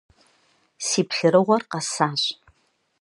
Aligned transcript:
Си 0.85 1.01
плъырыгъуэр 1.09 1.63
къэсащ. 1.71 2.21